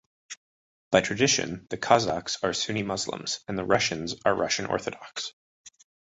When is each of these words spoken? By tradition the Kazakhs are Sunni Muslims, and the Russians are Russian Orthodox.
By 0.89 1.01
tradition 1.01 1.67
the 1.69 1.77
Kazakhs 1.77 2.37
are 2.43 2.53
Sunni 2.53 2.81
Muslims, 2.81 3.41
and 3.47 3.55
the 3.55 3.63
Russians 3.63 4.15
are 4.25 4.33
Russian 4.33 4.65
Orthodox. 4.65 5.33